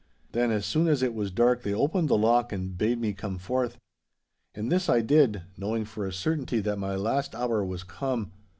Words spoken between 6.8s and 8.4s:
last hour was come.